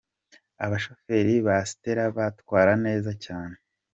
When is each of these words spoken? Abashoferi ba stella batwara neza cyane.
Abashoferi 0.65 1.33
ba 1.47 1.57
stella 1.69 2.05
batwara 2.17 2.71
neza 2.85 3.11
cyane. 3.25 3.55